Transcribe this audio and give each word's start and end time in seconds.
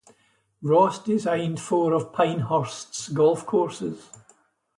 Ross 0.63 0.97
designed 1.03 1.59
four 1.59 1.93
of 1.93 2.11
Pinehurst's 2.11 3.09
golf 3.09 3.45
courses. 3.45 4.09